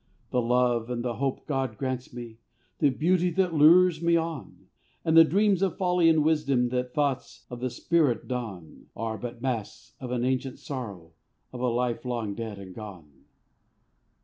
[0.31, 2.39] The love and the hope God grants me,
[2.79, 4.65] The beauty that lures me on,
[5.05, 9.43] And the dreams of folly and wisdom That thoughts of the spirit don, Are but
[9.43, 11.11] masks of an ancient sorrow
[11.53, 13.11] Of a life long dead and gone.